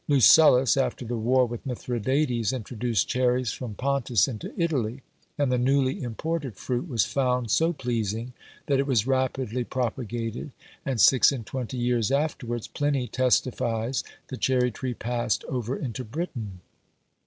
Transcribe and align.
Lucullus, 0.07 0.77
after 0.77 1.05
the 1.05 1.15
war 1.15 1.45
with 1.45 1.63
Mithridates, 1.63 2.51
introduced 2.51 3.07
cherries 3.07 3.51
from 3.51 3.75
Pontus 3.75 4.27
into 4.27 4.51
Italy; 4.59 5.03
and 5.37 5.51
the 5.51 5.59
newly 5.59 6.01
imported 6.01 6.55
fruit 6.55 6.87
was 6.87 7.05
found 7.05 7.51
so 7.51 7.71
pleasing, 7.71 8.33
that 8.65 8.79
it 8.79 8.87
was 8.87 9.05
rapidly 9.05 9.63
propagated, 9.63 10.53
and 10.87 10.99
six 10.99 11.31
and 11.31 11.45
twenty 11.45 11.77
years 11.77 12.11
afterwards 12.11 12.67
Pliny 12.67 13.07
testifies 13.07 14.03
the 14.29 14.37
cherry 14.37 14.71
tree 14.71 14.95
passed 14.95 15.43
over 15.43 15.77
into 15.77 16.03
Britain. 16.03 16.61